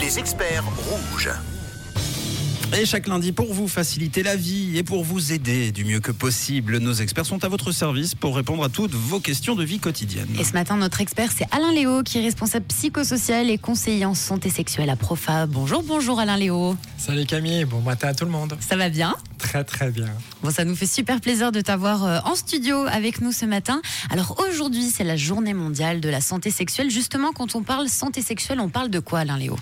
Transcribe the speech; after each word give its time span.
Les 0.00 0.18
experts 0.18 0.64
rouges. 0.88 1.28
Et 2.72 2.86
chaque 2.86 3.08
lundi, 3.08 3.32
pour 3.32 3.52
vous 3.52 3.66
faciliter 3.66 4.22
la 4.22 4.36
vie 4.36 4.78
et 4.78 4.84
pour 4.84 5.02
vous 5.02 5.32
aider 5.32 5.72
du 5.72 5.84
mieux 5.84 5.98
que 5.98 6.12
possible, 6.12 6.78
nos 6.78 6.92
experts 6.92 7.26
sont 7.26 7.44
à 7.44 7.48
votre 7.48 7.72
service 7.72 8.14
pour 8.14 8.36
répondre 8.36 8.62
à 8.62 8.68
toutes 8.68 8.94
vos 8.94 9.18
questions 9.18 9.56
de 9.56 9.64
vie 9.64 9.80
quotidienne. 9.80 10.28
Et 10.38 10.44
ce 10.44 10.52
matin, 10.52 10.76
notre 10.76 11.00
expert, 11.00 11.30
c'est 11.36 11.46
Alain 11.50 11.72
Léo, 11.72 12.04
qui 12.04 12.18
est 12.18 12.22
responsable 12.22 12.66
psychosocial 12.66 13.50
et 13.50 13.58
conseiller 13.58 14.04
en 14.04 14.14
santé 14.14 14.50
sexuelle 14.50 14.88
à 14.88 14.94
Profa. 14.94 15.46
Bonjour, 15.46 15.82
bonjour 15.82 16.20
Alain 16.20 16.36
Léo. 16.36 16.76
Salut 16.96 17.26
Camille, 17.26 17.64
bon 17.64 17.80
matin 17.80 18.08
à 18.08 18.14
tout 18.14 18.24
le 18.24 18.30
monde. 18.30 18.56
Ça 18.60 18.76
va 18.76 18.88
bien? 18.88 19.16
Très 19.38 19.64
très 19.64 19.90
bien. 19.90 20.08
Bon, 20.42 20.50
ça 20.50 20.64
nous 20.64 20.76
fait 20.76 20.86
super 20.86 21.20
plaisir 21.20 21.50
de 21.50 21.60
t'avoir 21.60 22.04
euh, 22.04 22.18
en 22.24 22.36
studio 22.36 22.86
avec 22.86 23.20
nous 23.20 23.32
ce 23.32 23.46
matin. 23.46 23.82
Alors 24.10 24.42
aujourd'hui, 24.48 24.90
c'est 24.94 25.04
la 25.04 25.16
journée 25.16 25.54
mondiale 25.54 26.00
de 26.00 26.08
la 26.08 26.20
santé 26.20 26.52
sexuelle. 26.52 26.88
Justement, 26.88 27.32
quand 27.32 27.56
on 27.56 27.62
parle 27.62 27.88
santé 27.88 28.22
sexuelle, 28.22 28.60
on 28.60 28.68
parle 28.68 28.90
de 28.90 29.00
quoi 29.00 29.20
Alain 29.20 29.38
Léo? 29.38 29.56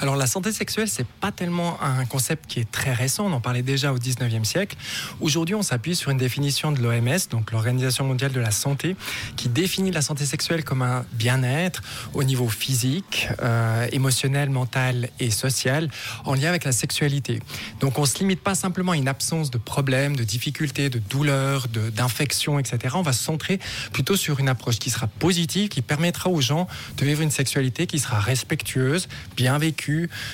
Alors 0.00 0.16
la 0.16 0.26
santé 0.26 0.50
sexuelle, 0.50 0.88
c'est 0.88 1.06
pas 1.06 1.30
tellement 1.30 1.78
un 1.82 2.06
concept 2.06 2.46
qui 2.46 2.58
est 2.58 2.70
très 2.70 2.94
récent, 2.94 3.26
on 3.26 3.32
en 3.32 3.40
parlait 3.40 3.62
déjà 3.62 3.92
au 3.92 3.98
19e 3.98 4.44
siècle. 4.44 4.76
Aujourd'hui, 5.20 5.54
on 5.54 5.62
s'appuie 5.62 5.94
sur 5.94 6.10
une 6.10 6.16
définition 6.16 6.72
de 6.72 6.80
l'OMS, 6.80 7.18
donc 7.30 7.52
l'Organisation 7.52 8.04
mondiale 8.06 8.32
de 8.32 8.40
la 8.40 8.50
santé, 8.50 8.96
qui 9.36 9.50
définit 9.50 9.90
la 9.90 10.00
santé 10.00 10.24
sexuelle 10.24 10.64
comme 10.64 10.80
un 10.80 11.04
bien-être 11.12 11.82
au 12.14 12.24
niveau 12.24 12.48
physique, 12.48 13.28
euh, 13.42 13.86
émotionnel, 13.92 14.48
mental 14.48 15.10
et 15.20 15.30
social, 15.30 15.90
en 16.24 16.32
lien 16.32 16.48
avec 16.48 16.64
la 16.64 16.72
sexualité. 16.72 17.40
Donc 17.80 17.98
on 17.98 18.06
se 18.06 18.18
limite 18.20 18.40
pas 18.40 18.54
simplement 18.54 18.92
à 18.92 18.96
une 18.96 19.08
absence 19.08 19.50
de 19.50 19.58
problèmes, 19.58 20.16
de 20.16 20.24
difficultés, 20.24 20.88
de 20.88 20.98
douleurs, 20.98 21.66
d'infections, 21.68 22.58
etc. 22.58 22.94
On 22.96 23.02
va 23.02 23.12
se 23.12 23.22
centrer 23.22 23.60
plutôt 23.92 24.16
sur 24.16 24.40
une 24.40 24.48
approche 24.48 24.78
qui 24.78 24.88
sera 24.88 25.08
positive, 25.08 25.68
qui 25.68 25.82
permettra 25.82 26.30
aux 26.30 26.40
gens 26.40 26.66
de 26.96 27.04
vivre 27.04 27.20
une 27.20 27.30
sexualité 27.30 27.86
qui 27.86 27.98
sera 27.98 28.18
respectueuse, 28.18 29.08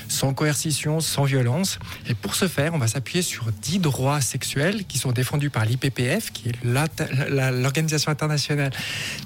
sans 0.09 0.35
coercition, 0.35 1.01
sans 1.01 1.25
violence. 1.25 1.79
Et 2.09 2.15
pour 2.15 2.35
ce 2.35 2.49
faire, 2.49 2.75
on 2.75 2.79
va 2.79 2.89
s'appuyer 2.89 3.23
sur 3.23 3.51
10 3.53 3.79
droits 3.81 4.21
sexuels 4.21 4.85
qui 4.85 4.99
sont 4.99 5.13
défendus 5.13 5.51
par 5.51 5.65
l'IPPF, 5.65 6.33
qui 6.33 6.51
est 6.51 6.55
l'Organisation 6.65 8.11
internationale 8.11 8.73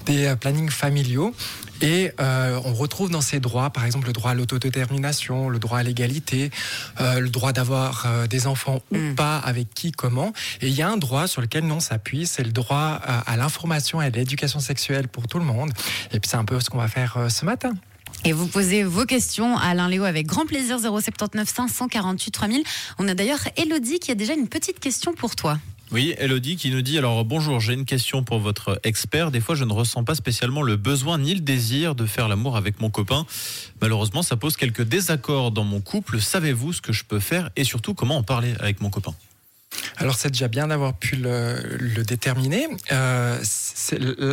des 0.06 0.26
euh, 0.26 0.36
plannings 0.36 0.70
familiaux. 0.70 1.34
Et 1.82 2.12
euh, 2.20 2.60
on 2.66 2.74
retrouve 2.74 3.10
dans 3.10 3.22
ces 3.22 3.40
droits, 3.40 3.70
par 3.70 3.86
exemple, 3.86 4.06
le 4.06 4.12
droit 4.12 4.32
à 4.32 4.34
l'autodétermination, 4.34 5.48
le 5.48 5.58
droit 5.58 5.78
à 5.78 5.82
l'égalité, 5.82 6.50
euh, 7.00 7.20
le 7.20 7.30
droit 7.30 7.52
d'avoir 7.52 8.06
des 8.28 8.46
enfants 8.46 8.82
ou 8.90 8.98
mm. 8.98 9.14
pas, 9.14 9.38
avec 9.38 9.72
qui, 9.72 9.90
comment. 9.90 10.32
Et 10.60 10.68
il 10.68 10.74
y 10.74 10.82
a 10.82 10.88
un 10.90 10.98
droit 10.98 11.26
sur 11.26 11.40
lequel 11.40 11.64
nous 11.64 11.76
on 11.76 11.80
s'appuie, 11.80 12.26
c'est 12.26 12.42
le 12.42 12.52
droit 12.52 13.00
à 13.26 13.36
l'information 13.36 14.02
et 14.02 14.06
à 14.06 14.10
l'éducation 14.10 14.60
sexuelle 14.60 15.08
pour 15.08 15.26
tout 15.26 15.38
le 15.38 15.44
monde. 15.44 15.70
Et 16.12 16.20
puis 16.20 16.28
c'est 16.28 16.36
un 16.36 16.44
peu 16.44 16.60
ce 16.60 16.68
qu'on 16.68 16.78
va 16.78 16.88
faire 16.88 17.16
ce 17.30 17.46
matin. 17.46 17.72
Et 18.24 18.32
vous 18.32 18.46
posez 18.46 18.84
vos 18.84 19.06
questions 19.06 19.56
à 19.56 19.68
Alain 19.68 19.88
Léo 19.88 20.04
avec 20.04 20.26
grand 20.26 20.44
plaisir 20.44 20.78
079 20.78 21.48
548 21.48 22.30
3000. 22.30 22.62
On 22.98 23.08
a 23.08 23.14
d'ailleurs 23.14 23.40
Elodie 23.56 23.98
qui 23.98 24.10
a 24.10 24.14
déjà 24.14 24.34
une 24.34 24.46
petite 24.46 24.78
question 24.78 25.14
pour 25.14 25.36
toi. 25.36 25.58
Oui, 25.90 26.14
Elodie 26.18 26.56
qui 26.56 26.70
nous 26.70 26.82
dit 26.82 26.98
alors 26.98 27.24
bonjour, 27.24 27.60
j'ai 27.60 27.72
une 27.72 27.86
question 27.86 28.22
pour 28.22 28.38
votre 28.38 28.78
expert. 28.84 29.30
Des 29.30 29.40
fois, 29.40 29.54
je 29.54 29.64
ne 29.64 29.72
ressens 29.72 30.04
pas 30.04 30.14
spécialement 30.14 30.62
le 30.62 30.76
besoin 30.76 31.18
ni 31.18 31.34
le 31.34 31.40
désir 31.40 31.94
de 31.94 32.04
faire 32.04 32.28
l'amour 32.28 32.56
avec 32.56 32.80
mon 32.80 32.90
copain. 32.90 33.26
Malheureusement, 33.80 34.22
ça 34.22 34.36
pose 34.36 34.56
quelques 34.56 34.82
désaccords 34.82 35.50
dans 35.50 35.64
mon 35.64 35.80
couple. 35.80 36.20
Savez-vous 36.20 36.74
ce 36.74 36.82
que 36.82 36.92
je 36.92 37.04
peux 37.04 37.20
faire 37.20 37.50
et 37.56 37.64
surtout 37.64 37.94
comment 37.94 38.18
en 38.18 38.22
parler 38.22 38.54
avec 38.60 38.82
mon 38.82 38.90
copain? 38.90 39.14
Alors 40.00 40.14
c'est 40.14 40.30
déjà 40.30 40.48
bien 40.48 40.66
d'avoir 40.66 40.94
pu 40.94 41.16
le, 41.16 42.02
déterminer. 42.04 42.66
Euh, 42.90 43.38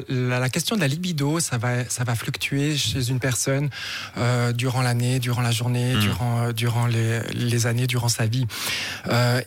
la, 0.07 0.49
question 0.49 0.77
de 0.77 0.81
la 0.81 0.87
libido, 0.87 1.41
ça 1.41 1.57
va, 1.57 1.83
ça 1.89 2.05
va 2.05 2.15
fluctuer 2.15 2.77
chez 2.77 3.09
une 3.09 3.19
personne 3.19 3.69
euh, 4.17 4.53
durant 4.53 4.81
l'année, 4.81 5.19
durant 5.19 5.41
la 5.41 5.51
journée, 5.51 5.95
hmm. 5.95 5.99
durant, 5.99 6.39
euh, 6.39 6.51
durant 6.53 6.87
les, 6.87 7.67
années, 7.67 7.85
durant 7.85 8.07
sa 8.07 8.27
vie. 8.27 8.47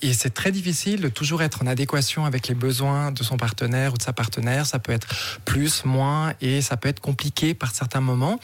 et 0.03 0.13
c'est 0.13 0.35
très 0.35 0.53
difficile 0.53 1.01
de 1.01 1.09
toujours 1.09 1.43
être 1.43 1.63
en 1.63 1.67
adéquation 1.67 2.27
avec 2.27 2.49
les 2.49 2.55
besoins 2.55 3.13
de 3.13 3.23
son 3.23 3.39
partenaire 3.39 3.95
ou 3.95 3.97
de 3.97 4.03
sa 4.03 4.13
partenaire. 4.13 4.67
Ça 4.67 4.79
peut 4.79 4.93
être 4.93 5.09
plus, 5.47 5.87
moins, 5.87 6.35
et 6.43 6.61
ça 6.61 6.77
peut 6.77 6.89
être 6.91 7.01
compliqué 7.01 7.55
par 7.55 7.75
certains 7.75 8.01
moments. 8.01 8.39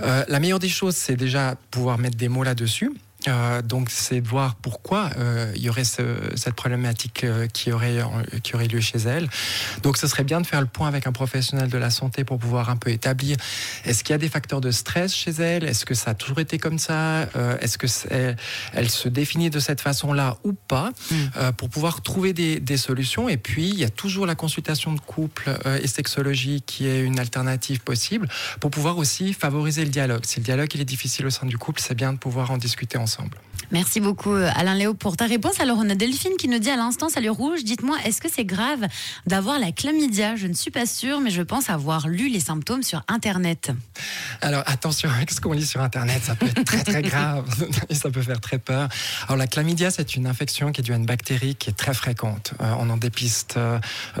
la 0.00 0.40
meilleure 0.40 0.60
des 0.60 0.68
choses, 0.68 0.96
c'est 0.96 1.16
déjà 1.16 1.56
pouvoir 1.70 1.98
mettre 1.98 2.16
des 2.16 2.28
mots 2.28 2.44
là-dessus. 2.44 2.90
Euh, 3.28 3.62
donc 3.62 3.90
c'est 3.90 4.20
de 4.20 4.28
voir 4.28 4.54
pourquoi 4.56 5.10
euh, 5.18 5.52
il 5.54 5.62
y 5.62 5.70
aurait 5.70 5.84
cette 5.84 6.54
problématique 6.54 7.24
euh, 7.24 7.46
qui, 7.46 7.72
aurait, 7.72 7.98
qui 8.42 8.54
aurait 8.54 8.68
lieu 8.68 8.80
chez 8.80 8.98
elle. 8.98 9.28
Donc 9.82 9.96
ce 9.96 10.06
serait 10.06 10.24
bien 10.24 10.40
de 10.40 10.46
faire 10.46 10.60
le 10.60 10.66
point 10.66 10.88
avec 10.88 11.06
un 11.06 11.12
professionnel 11.12 11.68
de 11.68 11.78
la 11.78 11.90
santé 11.90 12.24
pour 12.24 12.38
pouvoir 12.38 12.70
un 12.70 12.76
peu 12.76 12.90
établir 12.90 13.36
est-ce 13.84 14.04
qu'il 14.04 14.12
y 14.12 14.14
a 14.14 14.18
des 14.18 14.28
facteurs 14.28 14.60
de 14.60 14.70
stress 14.70 15.14
chez 15.14 15.30
elle? 15.30 15.64
Est-ce 15.64 15.84
que 15.84 15.94
ça 15.94 16.10
a 16.10 16.14
toujours 16.14 16.40
été 16.40 16.58
comme 16.58 16.78
ça? 16.78 17.28
Est-ce 17.60 17.78
que 17.78 17.86
elle, 18.72 18.90
se 18.90 19.08
définit 19.08 19.50
de 19.50 19.58
cette 19.58 19.80
façon-là 19.80 20.36
ou 20.44 20.52
pas? 20.52 20.90
Mm. 21.10 21.52
Pour 21.56 21.68
pouvoir 21.68 22.02
trouver 22.02 22.32
des, 22.32 22.60
des, 22.60 22.76
solutions. 22.76 23.28
Et 23.28 23.36
puis 23.36 23.68
il 23.68 23.78
y 23.78 23.84
a 23.84 23.90
toujours 23.90 24.26
la 24.26 24.34
consultation 24.34 24.92
de 24.92 25.00
couple 25.00 25.50
et 25.82 25.86
sexologie 25.86 26.62
qui 26.62 26.86
est 26.86 27.00
une 27.00 27.18
alternative 27.18 27.80
possible 27.80 28.28
pour 28.60 28.70
pouvoir 28.70 28.98
aussi 28.98 29.32
favoriser 29.32 29.84
le 29.84 29.90
dialogue. 29.90 30.24
Si 30.24 30.38
le 30.40 30.44
dialogue 30.44 30.68
il 30.74 30.80
est 30.80 30.84
difficile 30.84 31.26
au 31.26 31.30
sein 31.30 31.46
du 31.46 31.58
couple, 31.58 31.80
c'est 31.80 31.94
bien 31.94 32.12
de 32.12 32.18
pouvoir 32.18 32.50
en 32.50 32.58
discuter 32.58 32.98
ensemble. 32.98 33.17
Merci 33.70 34.00
beaucoup 34.00 34.32
euh, 34.32 34.50
Alain 34.56 34.74
Léo 34.74 34.94
pour 34.94 35.16
ta 35.18 35.26
réponse. 35.26 35.60
Alors 35.60 35.76
on 35.78 35.90
a 35.90 35.94
Delphine 35.94 36.32
qui 36.38 36.48
nous 36.48 36.58
dit 36.58 36.70
à 36.70 36.76
l'instant, 36.76 37.10
salut 37.10 37.28
Rouge, 37.28 37.64
dites-moi, 37.64 37.98
est-ce 38.06 38.22
que 38.22 38.28
c'est 38.30 38.46
grave 38.46 38.86
d'avoir 39.26 39.58
la 39.58 39.72
chlamydia? 39.72 40.36
Je 40.36 40.46
ne 40.46 40.54
suis 40.54 40.70
pas 40.70 40.86
sûre, 40.86 41.20
mais 41.20 41.30
je 41.30 41.42
pense 41.42 41.68
avoir 41.68 42.08
lu 42.08 42.30
les 42.30 42.40
symptômes 42.40 42.82
sur 42.82 43.02
Internet. 43.08 43.70
Alors 44.40 44.62
attention 44.66 45.10
avec 45.10 45.30
ce 45.30 45.42
qu'on 45.42 45.52
lit 45.52 45.66
sur 45.66 45.82
Internet, 45.82 46.22
ça 46.24 46.34
peut 46.34 46.46
être 46.46 46.64
très 46.64 46.82
très 46.82 47.02
grave 47.02 47.44
et 47.90 47.94
ça 47.94 48.10
peut 48.10 48.22
faire 48.22 48.40
très 48.40 48.58
peur. 48.58 48.88
Alors 49.26 49.36
la 49.36 49.46
chlamydia, 49.46 49.90
c'est 49.90 50.16
une 50.16 50.26
infection 50.26 50.72
qui 50.72 50.80
est 50.80 50.84
due 50.84 50.94
à 50.94 50.96
une 50.96 51.06
bactérie 51.06 51.54
qui 51.54 51.68
est 51.68 51.74
très 51.74 51.94
fréquente. 51.94 52.54
Euh, 52.62 52.72
on 52.78 52.88
en 52.88 52.96
dépiste 52.96 53.58
euh, 53.58 53.78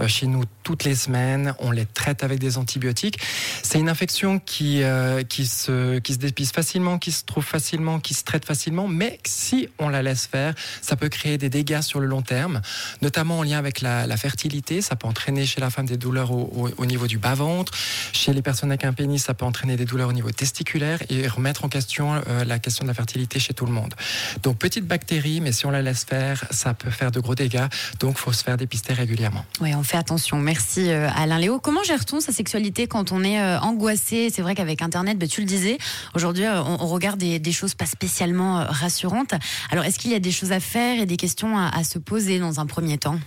chez 0.08 0.26
nous 0.26 0.44
toutes 0.62 0.84
les 0.84 0.94
semaines, 0.94 1.54
on 1.58 1.70
les 1.70 1.86
traite 1.86 2.22
avec 2.22 2.38
des 2.38 2.58
antibiotiques. 2.58 3.18
C'est 3.62 3.78
une 3.78 3.88
infection 3.88 4.40
qui, 4.40 4.82
qui, 5.30 5.46
se, 5.46 5.98
qui 6.00 6.12
se 6.12 6.18
dépiste 6.18 6.54
facilement, 6.54 6.98
qui 6.98 7.12
se 7.12 7.24
trouve 7.24 7.44
facilement, 7.44 7.98
qui 7.98 8.12
se 8.12 8.22
traite 8.22 8.44
facilement, 8.44 8.77
mais 8.86 9.18
si 9.24 9.68
on 9.78 9.88
la 9.88 10.02
laisse 10.02 10.26
faire, 10.26 10.54
ça 10.82 10.96
peut 10.96 11.08
créer 11.08 11.38
des 11.38 11.48
dégâts 11.48 11.80
sur 11.80 12.00
le 12.00 12.06
long 12.06 12.22
terme, 12.22 12.60
notamment 13.02 13.38
en 13.38 13.42
lien 13.42 13.58
avec 13.58 13.80
la, 13.80 14.16
fertilité. 14.16 14.82
Ça 14.82 14.96
peut 14.96 15.06
entraîner 15.06 15.46
chez 15.46 15.60
la 15.60 15.70
femme 15.70 15.86
des 15.86 15.96
douleurs 15.96 16.32
au, 16.32 16.86
niveau 16.86 17.06
du 17.06 17.18
bas-ventre. 17.18 17.72
Chez 18.12 18.32
les 18.32 18.42
personnes 18.42 18.70
avec 18.70 18.84
un 18.84 18.92
pénis, 18.92 19.22
ça 19.22 19.34
peut 19.34 19.44
entraîner 19.44 19.76
des 19.76 19.84
douleurs 19.84 20.08
au 20.08 20.12
niveau 20.12 20.30
testiculaire 20.30 21.00
et 21.08 21.28
remettre 21.28 21.64
en 21.64 21.68
question 21.68 22.20
euh, 22.28 22.44
la 22.44 22.58
question 22.58 22.84
de 22.84 22.88
la 22.88 22.94
fertilité 22.94 23.38
chez 23.38 23.54
tout 23.54 23.64
le 23.64 23.72
monde. 23.72 23.94
Donc, 24.42 24.58
petite 24.58 24.86
bactérie, 24.86 25.40
mais 25.40 25.52
si 25.52 25.66
on 25.66 25.70
la 25.70 25.82
laisse 25.82 26.04
faire, 26.04 26.44
ça 26.50 26.74
peut 26.74 26.90
faire 26.90 27.12
de 27.12 27.20
gros 27.20 27.34
dégâts. 27.34 27.66
Donc, 28.00 28.16
il 28.18 28.20
faut 28.20 28.32
se 28.32 28.42
faire 28.42 28.56
dépister 28.56 28.92
régulièrement. 28.92 29.44
Oui, 29.60 29.74
on 29.74 29.82
fait 29.82 29.96
attention. 29.96 30.38
Merci 30.38 30.90
euh, 30.90 31.08
Alain 31.14 31.38
Léo. 31.38 31.60
Comment 31.60 31.84
gère-t-on 31.84 32.20
sa 32.20 32.32
sexualité 32.32 32.86
quand 32.86 33.12
on 33.12 33.22
est 33.22 33.40
euh, 33.40 33.60
angoissé? 33.60 34.30
C'est 34.34 34.42
vrai 34.42 34.54
qu'avec 34.54 34.82
Internet, 34.82 35.18
bah, 35.18 35.26
tu 35.26 35.40
le 35.40 35.46
disais, 35.46 35.78
aujourd'hui, 36.14 36.44
on, 36.46 36.86
regarde 36.88 37.18
des, 37.18 37.38
des 37.38 37.52
choses 37.52 37.74
pas 37.74 37.86
spécialement 37.86 38.67
rassurante. 38.68 39.34
Alors, 39.70 39.84
est-ce 39.84 39.98
qu'il 39.98 40.10
y 40.10 40.14
a 40.14 40.20
des 40.20 40.32
choses 40.32 40.52
à 40.52 40.60
faire 40.60 41.00
et 41.00 41.06
des 41.06 41.16
questions 41.16 41.58
à, 41.58 41.84
se 41.84 41.98
poser 41.98 42.38
dans 42.38 42.60
un 42.60 42.66
premier 42.66 42.98
temps? 42.98 43.18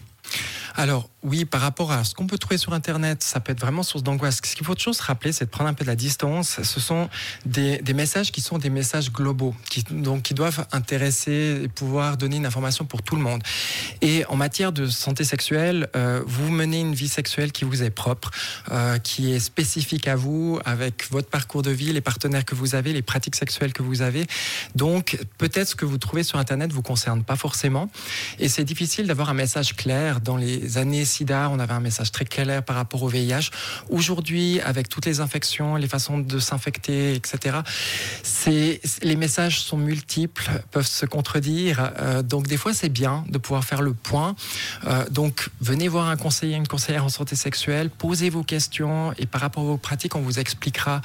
Oui, 1.23 1.45
par 1.45 1.61
rapport 1.61 1.91
à 1.91 2.03
ce 2.03 2.15
qu'on 2.15 2.25
peut 2.25 2.37
trouver 2.37 2.57
sur 2.57 2.73
Internet, 2.73 3.23
ça 3.23 3.39
peut 3.39 3.51
être 3.51 3.59
vraiment 3.59 3.83
source 3.83 4.03
d'angoisse. 4.03 4.39
Ce 4.43 4.55
qu'il 4.55 4.65
faut 4.65 4.73
toujours 4.73 4.95
se 4.95 5.03
rappeler, 5.03 5.31
c'est 5.31 5.45
de 5.45 5.49
prendre 5.49 5.69
un 5.69 5.73
peu 5.73 5.83
de 5.83 5.89
la 5.89 5.95
distance. 5.95 6.61
Ce 6.63 6.79
sont 6.79 7.09
des, 7.45 7.81
messages 7.93 8.31
qui 8.31 8.41
sont 8.41 8.57
des 8.57 8.71
messages 8.71 9.11
globaux, 9.11 9.53
qui, 9.69 9.83
donc 9.83 10.23
qui 10.23 10.33
doivent 10.33 10.65
intéresser 10.71 11.61
et 11.63 11.67
pouvoir 11.67 12.17
donner 12.17 12.37
une 12.37 12.45
information 12.45 12.85
pour 12.85 13.03
tout 13.03 13.15
le 13.15 13.21
monde. 13.21 13.43
Et 14.01 14.25
en 14.25 14.35
matière 14.35 14.71
de 14.71 14.87
santé 14.87 15.23
sexuelle, 15.23 15.89
euh, 15.95 16.23
vous 16.25 16.49
menez 16.49 16.79
une 16.79 16.95
vie 16.95 17.07
sexuelle 17.07 17.51
qui 17.51 17.65
vous 17.65 17.83
est 17.83 17.91
propre, 17.91 18.31
euh, 18.71 18.97
qui 18.97 19.31
est 19.31 19.39
spécifique 19.39 20.07
à 20.07 20.15
vous, 20.15 20.59
avec 20.65 21.11
votre 21.11 21.29
parcours 21.29 21.61
de 21.61 21.71
vie, 21.71 21.93
les 21.93 22.01
partenaires 22.01 22.45
que 22.45 22.55
vous 22.55 22.73
avez, 22.73 22.93
les 22.93 23.03
pratiques 23.03 23.35
sexuelles 23.35 23.73
que 23.73 23.83
vous 23.83 24.01
avez. 24.01 24.25
Donc 24.75 25.19
peut-être 25.37 25.69
ce 25.69 25.75
que 25.75 25.85
vous 25.85 25.99
trouvez 25.99 26.23
sur 26.23 26.39
Internet 26.39 26.71
vous 26.71 26.81
concerne 26.81 27.23
pas 27.23 27.35
forcément. 27.35 27.89
Et 28.39 28.49
c'est 28.49 28.63
difficile 28.63 29.05
d'avoir 29.05 29.29
un 29.29 29.35
message 29.35 29.75
clair 29.75 30.19
dans 30.21 30.37
les 30.37 30.79
années 30.79 31.05
SIDA, 31.11 31.49
on 31.51 31.59
avait 31.59 31.73
un 31.73 31.79
message 31.79 32.11
très 32.11 32.25
clair 32.25 32.63
par 32.63 32.75
rapport 32.75 33.03
au 33.03 33.07
VIH. 33.07 33.49
Aujourd'hui, 33.89 34.59
avec 34.61 34.89
toutes 34.89 35.05
les 35.05 35.19
infections, 35.19 35.75
les 35.75 35.87
façons 35.87 36.19
de 36.19 36.39
s'infecter, 36.39 37.13
etc., 37.13 37.57
les 39.03 39.15
messages 39.15 39.61
sont 39.61 39.77
multiples, 39.77 40.49
peuvent 40.71 40.87
se 40.87 41.05
contredire. 41.05 41.91
Euh, 41.99 42.21
donc, 42.21 42.47
des 42.47 42.57
fois, 42.57 42.73
c'est 42.73 42.89
bien 42.89 43.23
de 43.29 43.37
pouvoir 43.37 43.63
faire 43.63 43.81
le 43.81 43.93
point. 43.93 44.35
Euh, 44.85 45.05
donc, 45.09 45.49
venez 45.59 45.87
voir 45.87 46.07
un 46.07 46.17
conseiller, 46.17 46.55
une 46.55 46.67
conseillère 46.67 47.05
en 47.05 47.09
santé 47.09 47.35
sexuelle, 47.35 47.89
posez 47.89 48.29
vos 48.29 48.43
questions 48.43 49.13
et 49.17 49.25
par 49.25 49.41
rapport 49.41 49.63
à 49.63 49.67
vos 49.67 49.77
pratiques, 49.77 50.15
on 50.15 50.21
vous 50.21 50.39
expliquera 50.39 51.01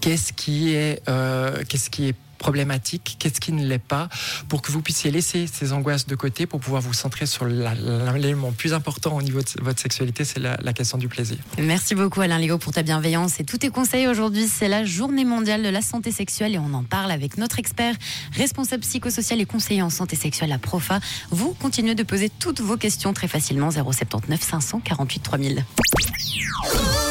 qu'est-ce 0.00 0.32
qui 0.32 0.74
est, 0.74 1.02
euh, 1.08 1.62
qu'est-ce 1.68 1.90
qui 1.90 2.08
est 2.08 2.16
problématique, 2.40 3.16
qu'est-ce 3.20 3.40
qui 3.40 3.52
ne 3.52 3.64
l'est 3.64 3.78
pas, 3.78 4.08
pour 4.48 4.62
que 4.62 4.72
vous 4.72 4.82
puissiez 4.82 5.12
laisser 5.12 5.46
ces 5.46 5.72
angoisses 5.72 6.06
de 6.06 6.16
côté 6.16 6.46
pour 6.46 6.58
pouvoir 6.58 6.82
vous 6.82 6.94
centrer 6.94 7.26
sur 7.26 7.44
l'élément 7.44 8.50
plus 8.50 8.74
important 8.74 9.14
au 9.14 9.22
niveau 9.22 9.40
de 9.40 9.62
votre 9.62 9.78
sexualité, 9.78 10.24
c'est 10.24 10.40
la, 10.40 10.72
question 10.72 10.98
du 10.98 11.08
plaisir. 11.08 11.36
Merci 11.58 11.94
beaucoup 11.94 12.20
Alain 12.20 12.38
Léo 12.38 12.56
pour 12.56 12.72
ta 12.72 12.82
bienveillance 12.82 13.38
et 13.40 13.44
tous 13.44 13.58
tes 13.58 13.68
conseils 13.68 14.08
aujourd'hui. 14.08 14.48
C'est 14.48 14.68
la 14.68 14.84
journée 14.84 15.24
mondiale 15.24 15.62
de 15.62 15.68
la 15.68 15.82
santé 15.82 16.10
sexuelle 16.10 16.54
et 16.54 16.58
on 16.58 16.72
en 16.72 16.84
parle 16.84 17.10
avec 17.10 17.36
notre 17.36 17.58
expert, 17.58 17.94
responsable 18.32 18.82
psychosocial 18.82 19.40
et 19.40 19.46
conseiller 19.46 19.82
en 19.82 19.90
santé 19.90 20.16
sexuelle 20.16 20.52
à 20.52 20.58
Profa. 20.58 21.00
Vous 21.30 21.54
continuez 21.54 21.94
de 21.94 22.02
poser 22.02 22.30
toutes 22.30 22.60
vos 22.60 22.76
questions 22.76 23.12
très 23.12 23.28
facilement 23.28 23.70
079 23.70 24.40
548 24.40 25.20
3000. 25.20 25.64